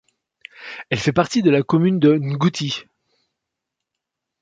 Elle 0.89 0.97
fait 0.97 1.13
partie 1.13 1.43
de 1.43 1.51
la 1.51 1.61
commune 1.61 1.99
de 1.99 2.13
Nguti. 2.15 2.85